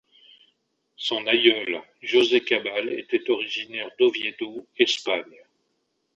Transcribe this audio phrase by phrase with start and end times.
[0.95, 5.43] Son aïeul, José Cabal était originaire d'Oviedo, Espagne.